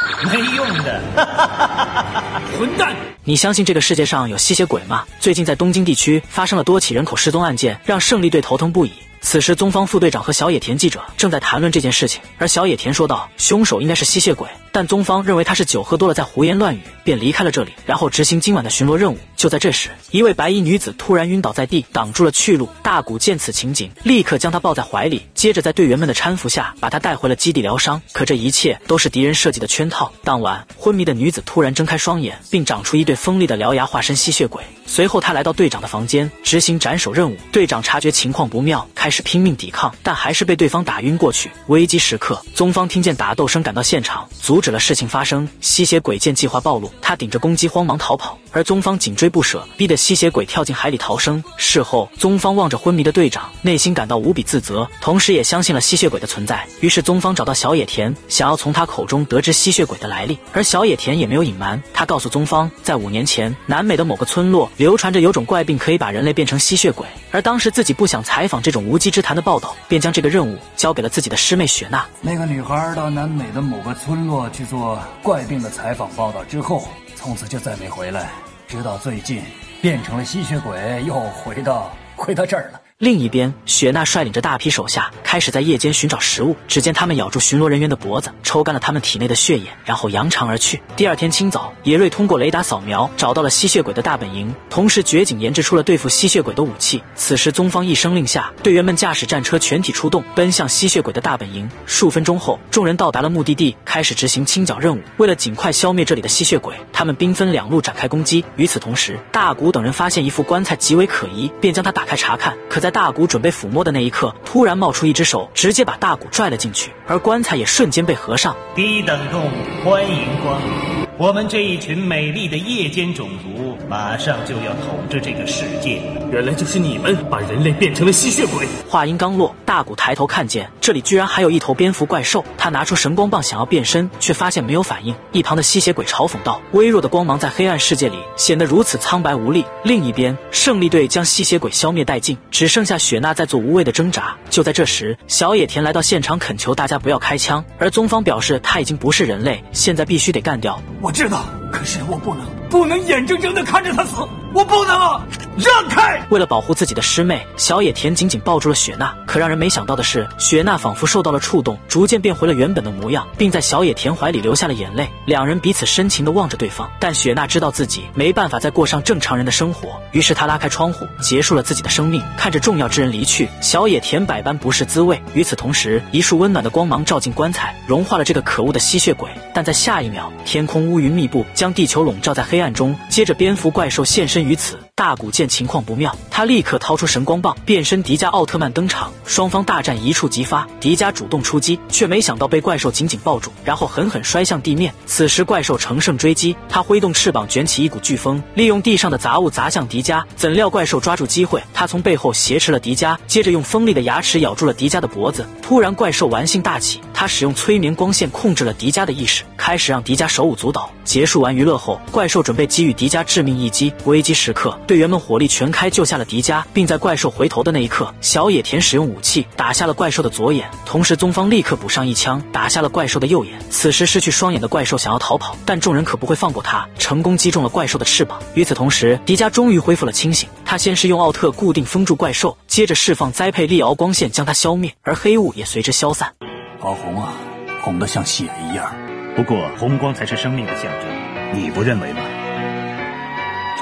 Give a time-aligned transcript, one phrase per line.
[2.58, 2.94] 混蛋！
[3.24, 5.04] 你相信这个世界上有吸血鬼吗？
[5.18, 8.92] 最近在东京地区发生了多起人口失踪案件，让胜利队头疼不已。
[9.20, 19.18] 此时，宗方副队长和小野田记者正在谈论这件事情，而小野田说道：“凶手应该是吸血鬼。”但宗方认为他是酒喝多了，在胡言乱语，便离开了这里，然后执行今晚的巡逻任务。
[19.36, 22.68] 就在这时，一位白衣女子突然晕倒在地，挡住了去路。
[22.82, 28.00] 大谷见此情景，立刻将她抱在怀里，接着在队员们的搀扶下，把她带回了基地疗伤。
[28.12, 30.12] 可这一切都是敌人设计的圈套。
[30.22, 34.62] 当晚，昏迷的女子突然睁开双眼，并长出一对锋利的獠牙，化身吸血鬼。
[34.86, 37.36] 随后，她来到队长的房间，执行斩首任务。
[37.50, 41.50] 队长察觉情况不妙，开始拼命抵抗，但还是被对方打晕过去。
[41.68, 44.59] 危机时刻，宗方听见打斗声，赶到现场，阻。
[44.60, 51.42] 阻止了事情发生，吸血鬼见计划暴露，他顶着攻击慌忙逃跑，而宗方紧追不舍，逼得吸血鬼跳进海里逃生。
[51.56, 56.62] 事后，宗方望着昏迷的队长，内心感到无比自责，同时也相信了吸血鬼的存在。
[56.80, 60.38] 于是，宗方找到小野田，想要从他口中得知吸血鬼的来历。
[60.52, 72.06] 而小野田也没有隐瞒，他告诉宗方，在五年前，南美的某个村落流传着有种怪病可以把人类变成吸血鬼，而当时自己不想采访这种无稽之谈的报道，便将这个任务交给了自己的师妹雪娜。
[72.20, 74.49] 那个女孩到南美的某个村落。
[74.52, 78.30] 去做怪病的采访报道之后，从此就再没回来，
[78.68, 79.42] 直到最近
[79.80, 82.80] 变成了吸血鬼，又回到回到这儿了。
[83.00, 86.54] 另一边，雪娜率领着大批手下开始在夜间寻找食物。
[86.68, 90.82] 只见他们咬住巡逻人员的脖子，抽干了他们体内的血液，然后扬长而去。
[90.96, 97.02] 第二天清早，野瑞通过雷达扫描找到了吸血鬼的大本营，同时掘井研制出了对付吸血鬼的武器。
[97.14, 101.70] 此时，宗方一声令下，队员们驾驶战车全体出动，奔向吸血鬼的大本营。
[101.86, 105.00] 数分钟后，众人到达了目的地，开始执行清剿任务。
[105.16, 108.44] 为了尽快消灭这里的吸血鬼，他们兵分两路展开攻击。
[108.56, 112.54] 与此同时，大谷等人发现一副棺材极为可疑，便将它打开查看。
[112.68, 118.56] 可在大古准备抚摸的那一刻，突然冒出一只手，直接把大古拽了进去，而棺材也瞬间被合上。
[118.74, 119.50] 低等动物，
[119.84, 120.99] 欢迎光临。
[121.20, 126.00] 我们这一群美丽的夜间种族，马上就要统治这个世界。
[126.32, 128.66] 原来就是你们把人类变成了吸血鬼。
[128.88, 135.14] 话音刚落，大古抬头看见这里居然还有一头蝙蝠怪兽，他拿出神光棒想要变身，却发现没有反应。
[135.32, 144.34] 一旁的吸血鬼嘲讽道：“微弱的光芒在黑暗世界里显得如此苍白无力。”另一边，胜利队将吸血鬼消灭殆尽，只剩下雪娜在做无谓的挣扎。
[144.48, 150.80] 就在这时，小野田来到现场，恳求大家不要开枪，而宗方表示他已经不是人类，现在必须得干掉。
[151.02, 151.09] 我。
[151.10, 154.14] 我知道，可是我不能，不能眼睁睁的看着他死，
[154.54, 155.26] 我不能啊！
[155.56, 156.20] 让开！
[156.30, 159.14] 为了保护自己的师妹，小野田紧紧抱住了雪娜。
[159.26, 165.08] 可让人没想到的是，雪娜仿佛受到了触动，逐渐变回了原本的模样，并在小野田怀里流下了眼泪。
[165.26, 172.22] 两人彼此深情的望着对方，但雪娜知道自己没办法再过上正常人的生活，于是她拉开窗户，结束了自己的生命。
[172.36, 175.20] 看着重要之人离去，小野田百般不是滋味。
[175.34, 179.28] 与此同时，一束温暖的光芒照进棺材，融化了这个可恶的吸血鬼。
[179.52, 182.96] 但在下一秒，天空乌云密布，将地球笼罩在黑暗中。
[183.08, 184.78] 接着，蝙蝠怪兽现身于此。
[185.00, 189.10] 大古见情况不妙，他立刻掏出神光棒，变身迪迦奥特曼登场。
[189.24, 194.92] 双方大战一触即发，迪迦主动出击，却没想到被怪兽紧紧抱住，然后狠狠摔向地面。
[195.06, 200.22] 此时怪兽乘胜追击，他挥动翅膀卷起一股飓风，利用地上的杂物砸向迪迦。
[200.36, 205.46] 怎料怪兽抓住机会，他从背后挟持了迪迦，接着用锋利的牙齿咬住了迪迦的脖子。
[205.62, 210.90] 突然，怪兽玩性大起，他使用催眠光线控制了迪迦的意识，开始让迪迦手舞足蹈。
[211.04, 213.90] 结束完娱乐后，怪兽准备给予迪迦致命一击。
[214.04, 214.78] 危机时刻。
[214.90, 223.56] 队员们火力全开，救下了迪迦，并在怪兽回头的那一刻，小野田使用武器打下了怪兽的左眼，同时宗方立刻补上一枪，打下了怪兽的右眼。
[223.70, 228.42] 此时失去双眼的怪兽想要逃跑，但众人可不会放过他，成功击中了怪兽的翅膀。
[228.54, 236.34] 与此同时，迪迦终于恢复了清醒，他先是用奥特固定封住怪兽，接着释放栽培利敖光线将它消灭，而黑雾也随之消散。
[236.80, 237.32] 好红啊，
[237.80, 238.92] 红的像血一样。
[239.36, 242.22] 不过红光才是生命的象征，你不认为吗？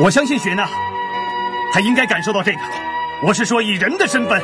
[0.00, 0.66] 我相信雪娜。
[1.74, 2.60] 他应该感受到这个，
[3.20, 4.40] 我是说以人的身份。